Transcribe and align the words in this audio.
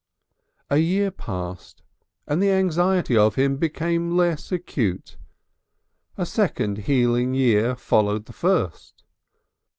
A 0.71 0.77
year 0.77 1.11
passed, 1.11 1.83
and 2.25 2.41
the 2.41 2.49
anxiety 2.49 3.15
of 3.15 3.35
him 3.35 3.57
became 3.57 4.17
less 4.17 4.51
acute; 4.51 5.17
a 6.17 6.25
second 6.25 6.79
healing 6.89 7.35
year 7.35 7.75
followed 7.75 8.25
the 8.25 8.33
first. 8.33 9.03